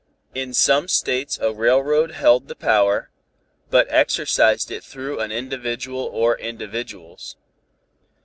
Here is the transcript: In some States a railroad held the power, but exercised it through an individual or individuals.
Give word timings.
In 0.33 0.55
some 0.55 0.87
States 0.87 1.37
a 1.37 1.53
railroad 1.53 2.09
held 2.09 2.47
the 2.47 2.55
power, 2.55 3.11
but 3.69 3.85
exercised 3.91 4.71
it 4.71 4.83
through 4.83 5.19
an 5.19 5.31
individual 5.31 6.09
or 6.11 6.35
individuals. 6.39 7.35